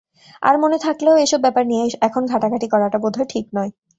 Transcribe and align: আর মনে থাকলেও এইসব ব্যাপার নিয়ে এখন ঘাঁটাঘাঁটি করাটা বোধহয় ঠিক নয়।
আর 0.41 0.55
মনে 0.57 0.77
থাকলেও 0.77 1.15
এইসব 1.15 1.39
ব্যাপার 1.41 1.63
নিয়ে 1.67 1.83
এখন 2.01 2.21
ঘাঁটাঘাঁটি 2.25 2.67
করাটা 2.67 2.97
বোধহয় 3.03 3.29
ঠিক 3.29 3.45
নয়। 3.53 3.71